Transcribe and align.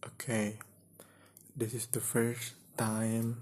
Okay, 0.00 0.56
this 1.52 1.76
is 1.76 1.84
the 1.92 2.00
first 2.00 2.56
time 2.80 3.36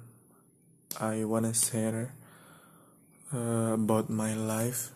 I 0.98 1.22
wanna 1.22 1.54
share 1.54 2.18
uh, 3.30 3.78
about 3.78 4.10
my 4.10 4.34
life. 4.34 4.90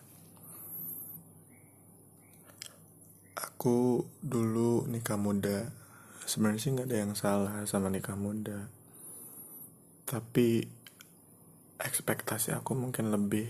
Aku 3.39 4.03
dulu 4.19 4.91
nikah 4.91 5.15
muda. 5.15 5.71
Sebenarnya 6.27 6.59
sih 6.59 6.75
nggak 6.75 6.91
ada 6.91 6.97
yang 6.99 7.15
salah 7.15 7.63
sama 7.63 7.87
nikah 7.87 8.19
muda. 8.19 8.67
Tapi 10.03 10.67
ekspektasi 11.79 12.51
aku 12.59 12.75
mungkin 12.75 13.07
lebih. 13.07 13.47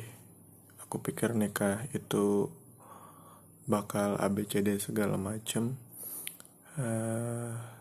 Aku 0.86 1.02
pikir 1.02 1.34
nikah 1.34 1.90
itu 1.98 2.54
bakal 3.66 4.22
ABCD 4.22 4.78
segala 4.78 5.18
macem. 5.18 5.82
Uh, 6.78 7.74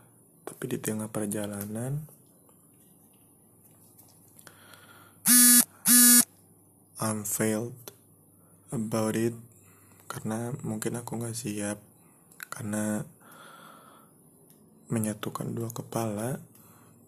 tapi 0.53 0.69
di 0.69 0.77
tengah 0.77 1.09
perjalanan 1.09 2.05
I'm 7.03 7.27
failed 7.27 7.75
about 8.71 9.19
it. 9.19 9.35
Karena 10.07 10.55
mungkin 10.63 10.95
aku 10.95 11.19
nggak 11.19 11.35
siap. 11.35 11.81
Karena 12.47 13.03
menyatukan 14.87 15.51
dua 15.51 15.73
kepala 15.73 16.37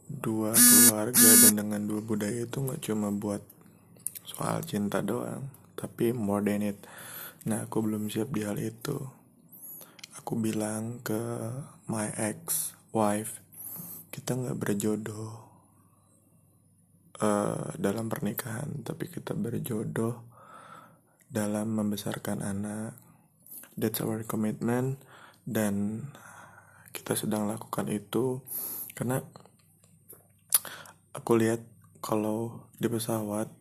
dua 0.10 0.52
keluarga 0.52 1.30
dan 1.46 1.54
dengan 1.54 1.82
dua 1.86 2.02
budaya 2.02 2.44
itu 2.44 2.60
nggak 2.60 2.82
cuma 2.82 3.10
buat 3.14 3.42
soal 4.26 4.62
cinta 4.66 5.06
doang 5.06 5.48
tapi 5.78 6.12
more 6.12 6.42
than 6.42 6.66
it. 6.66 6.82
Nah 7.46 7.70
aku 7.70 7.86
belum 7.86 8.10
siap 8.10 8.34
di 8.34 8.42
hal 8.42 8.58
itu. 8.58 9.00
Aku 10.18 10.36
bilang 10.36 11.00
ke 11.06 11.22
my 11.86 12.10
ex 12.18 12.74
wife 12.90 13.45
kita 14.16 14.32
nggak 14.32 14.56
berjodoh 14.56 15.28
uh, 17.20 17.76
dalam 17.76 18.08
pernikahan 18.08 18.80
tapi 18.88 19.12
kita 19.12 19.36
berjodoh 19.36 20.24
dalam 21.28 21.76
membesarkan 21.76 22.40
anak. 22.40 22.96
That's 23.76 24.00
our 24.00 24.24
commitment 24.24 25.04
dan 25.44 26.08
kita 26.96 27.20
sedang 27.20 27.52
lakukan 27.52 27.92
itu 27.92 28.40
karena 28.96 29.20
aku 31.12 31.36
lihat 31.36 31.60
kalau 32.00 32.72
di 32.80 32.88
pesawat 32.88 33.52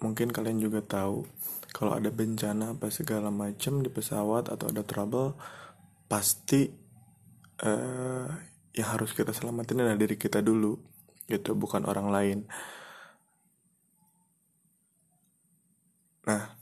mungkin 0.00 0.32
kalian 0.32 0.64
juga 0.64 0.80
tahu 0.80 1.28
kalau 1.76 1.92
ada 1.92 2.08
bencana 2.08 2.72
apa 2.72 2.88
segala 2.88 3.28
macam 3.28 3.84
di 3.84 3.92
pesawat 3.92 4.48
atau 4.48 4.72
ada 4.72 4.80
trouble 4.80 5.36
pasti 6.08 6.72
uh, 7.60 8.55
yang 8.76 8.92
harus 8.92 9.16
kita 9.16 9.32
selamatin 9.32 9.80
adalah 9.80 9.96
diri 9.96 10.20
kita 10.20 10.44
dulu 10.44 10.76
gitu 11.26 11.56
bukan 11.56 11.88
orang 11.88 12.12
lain. 12.12 12.38
Nah 16.28 16.54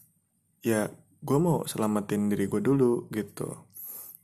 ya 0.62 0.88
gue 1.20 1.38
mau 1.42 1.66
selamatin 1.66 2.30
diri 2.30 2.46
gue 2.46 2.62
dulu 2.62 3.10
gitu. 3.10 3.66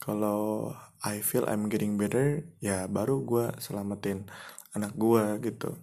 Kalau 0.00 0.72
I 1.04 1.20
feel 1.20 1.44
I'm 1.50 1.66
getting 1.66 1.98
better 1.98 2.46
ya 2.62 2.86
baru 2.86 3.26
gue 3.26 3.46
selamatin 3.58 4.30
anak 4.72 4.94
gue 4.94 5.50
gitu. 5.50 5.76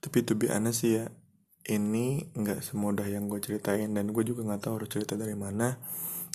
Tapi 0.00 0.18
to 0.24 0.32
be 0.32 0.48
honest 0.48 0.82
sih 0.82 0.98
ya 0.98 1.12
ini 1.68 2.32
nggak 2.32 2.64
semudah 2.64 3.04
yang 3.04 3.28
gue 3.28 3.38
ceritain 3.44 3.92
dan 3.92 4.10
gue 4.10 4.24
juga 4.24 4.42
nggak 4.48 4.62
tahu 4.64 4.80
harus 4.80 4.90
cerita 4.90 5.14
dari 5.20 5.36
mana. 5.36 5.76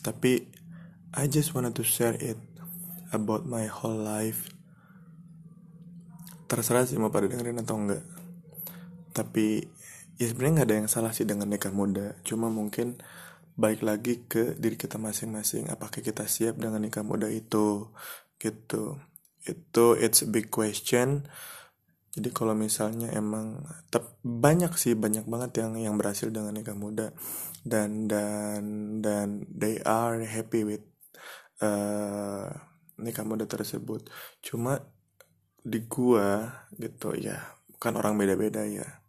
Tapi 0.06 0.46
I 1.18 1.26
just 1.26 1.58
wanted 1.58 1.74
to 1.74 1.84
share 1.84 2.14
it 2.22 2.38
about 3.16 3.48
my 3.48 3.66
whole 3.72 3.96
life. 3.96 4.52
Terserah 6.46 6.86
sih 6.86 7.00
mau 7.00 7.10
pada 7.10 7.26
dengerin 7.32 7.64
atau 7.64 7.80
enggak. 7.80 8.04
Tapi 9.16 9.66
ya 10.20 10.26
sebenarnya 10.30 10.54
nggak 10.62 10.68
ada 10.68 10.78
yang 10.84 10.90
salah 10.92 11.12
sih 11.16 11.26
dengan 11.26 11.50
nikah 11.50 11.72
muda. 11.72 12.20
Cuma 12.28 12.52
mungkin 12.52 13.00
baik 13.56 13.82
lagi 13.82 14.28
ke 14.28 14.60
diri 14.60 14.76
kita 14.76 15.00
masing-masing. 15.00 15.72
Apakah 15.72 16.04
kita 16.04 16.28
siap 16.28 16.60
dengan 16.60 16.84
nikah 16.84 17.02
muda 17.02 17.32
itu? 17.32 17.90
Gitu. 18.38 19.00
Itu 19.48 19.86
it's 19.96 20.22
a 20.22 20.30
big 20.30 20.52
question. 20.52 21.26
Jadi 22.16 22.32
kalau 22.32 22.56
misalnya 22.56 23.12
emang 23.12 23.68
banyak 24.24 24.72
sih 24.80 24.96
banyak 24.96 25.28
banget 25.28 25.60
yang 25.60 25.76
yang 25.76 25.96
berhasil 26.00 26.32
dengan 26.32 26.56
nikah 26.56 26.76
muda. 26.76 27.12
Dan 27.66 28.08
dan 28.08 28.64
dan 29.04 29.44
they 29.52 29.82
are 29.84 30.22
happy 30.24 30.64
with 30.64 30.86
uh, 31.60 32.75
nikah 33.00 33.26
muda 33.28 33.48
tersebut. 33.48 34.08
Cuma 34.40 34.80
di 35.66 35.82
gua 35.90 36.66
gitu 36.78 37.18
ya 37.18 37.42
kan 37.80 37.98
orang 38.00 38.18
beda-beda 38.18 38.64
ya. 38.66 39.04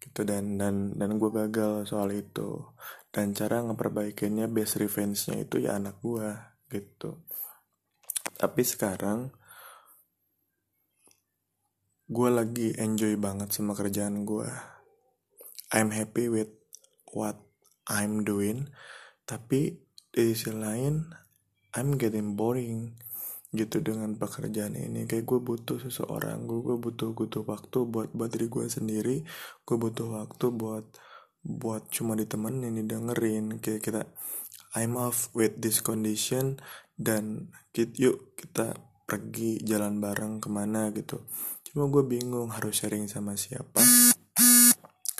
Gitu 0.00 0.22
dan 0.22 0.60
dan 0.60 0.94
dan 0.94 1.16
gue 1.16 1.30
gagal 1.32 1.88
soal 1.88 2.12
itu. 2.12 2.62
Dan 3.10 3.32
cara 3.32 3.64
ngeperbaikinnya 3.64 4.46
best 4.50 4.76
revenge-nya 4.76 5.40
itu 5.40 5.64
ya 5.64 5.80
anak 5.80 5.98
gua 6.04 6.56
gitu. 6.68 7.24
Tapi 8.36 8.62
sekarang 8.62 9.32
gue 12.06 12.30
lagi 12.30 12.70
enjoy 12.78 13.18
banget 13.18 13.50
sama 13.50 13.74
kerjaan 13.74 14.22
gue 14.22 14.46
I'm 15.74 15.90
happy 15.90 16.30
with 16.30 16.54
what 17.10 17.42
I'm 17.90 18.22
doing. 18.22 18.70
Tapi 19.26 19.74
di 20.14 20.22
sisi 20.30 20.54
lain 20.54 21.25
I'm 21.76 22.00
getting 22.00 22.34
boring 22.34 22.96
gitu 23.52 23.84
dengan 23.84 24.16
pekerjaan 24.16 24.74
ini. 24.74 25.04
Kayak 25.04 25.28
gue 25.28 25.40
butuh 25.44 25.78
seseorang 25.80 26.48
gue 26.48 26.60
gue 26.64 26.76
butuh 26.80 27.12
butuh 27.12 27.44
waktu 27.44 27.78
buat 27.84 28.10
buat 28.16 28.32
diri 28.32 28.48
gue 28.48 28.64
sendiri. 28.66 29.16
Gue 29.62 29.76
butuh 29.76 30.08
waktu 30.24 30.50
buat 30.50 30.86
buat 31.44 31.92
cuma 31.92 32.16
ditemenin 32.16 32.80
didengerin. 32.80 33.60
Kayak 33.60 33.80
kita 33.84 34.02
I'm 34.72 34.96
off 34.96 35.28
with 35.36 35.60
this 35.60 35.84
condition 35.84 36.60
dan 36.96 37.52
kita, 37.76 37.92
yuk 37.96 38.36
kita 38.40 38.76
pergi 39.06 39.60
jalan 39.62 40.00
bareng 40.00 40.40
ke 40.40 40.48
mana 40.48 40.90
gitu. 40.96 41.28
Cuma 41.70 41.92
gue 41.92 42.02
bingung 42.08 42.50
harus 42.56 42.80
sharing 42.80 43.04
sama 43.06 43.36
siapa 43.36 44.05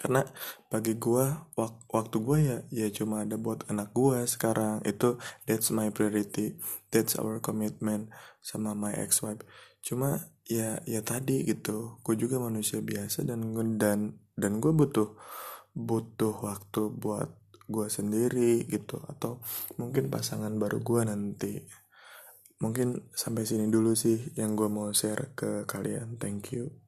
karena 0.06 0.22
bagi 0.70 0.94
gue 0.94 1.26
wak 1.58 1.90
waktu 1.90 2.16
gue 2.22 2.38
ya 2.38 2.58
ya 2.70 2.86
cuma 2.94 3.26
ada 3.26 3.34
buat 3.34 3.66
anak 3.66 3.90
gue 3.90 4.22
sekarang. 4.30 4.86
Itu 4.86 5.18
that's 5.50 5.74
my 5.74 5.90
priority. 5.90 6.62
That's 6.94 7.18
our 7.18 7.42
commitment 7.42 8.14
sama 8.38 8.78
my 8.78 8.94
ex 8.94 9.26
wife 9.26 9.42
cuma 9.86 10.30
ya 10.46 10.82
ya 10.82 10.98
tadi 11.02 11.46
gitu 11.46 12.02
gue 12.02 12.14
juga 12.18 12.42
manusia 12.42 12.82
biasa 12.82 13.22
dan 13.22 13.54
dan 13.78 14.18
dan 14.34 14.52
gue 14.58 14.74
butuh 14.74 15.14
butuh 15.74 16.34
waktu 16.42 16.90
buat 16.94 17.34
gue 17.66 17.86
sendiri 17.90 18.62
gitu. 18.70 19.02
Atau 19.10 19.42
mungkin 19.74 20.06
pasangan 20.06 20.54
baru 20.54 20.86
gue 20.86 21.02
nanti. 21.02 21.54
Mungkin 22.62 23.10
sampai 23.10 23.42
sini 23.42 23.66
dulu 23.66 23.98
sih 23.98 24.38
yang 24.38 24.54
gue 24.54 24.70
mau 24.70 24.94
share 24.94 25.34
ke 25.34 25.66
kalian. 25.66 26.14
Thank 26.22 26.54
you 26.54 26.85